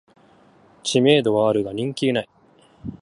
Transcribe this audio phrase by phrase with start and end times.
[0.81, 2.29] 知名度はあるが人気ない